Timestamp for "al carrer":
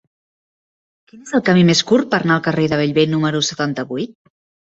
2.37-2.65